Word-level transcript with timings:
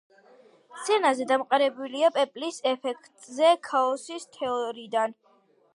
სცენარი 0.77 1.27
დამყარებულია 1.31 2.11
პეპლის 2.17 2.59
ეფექტზე 2.73 3.53
ქაოსის 3.69 4.27
თეორიიდან. 4.39 5.17